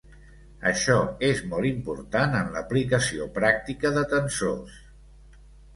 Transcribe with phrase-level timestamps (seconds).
[0.69, 0.95] Això
[1.27, 4.83] és molt important en l'aplicació pràctica de tensors.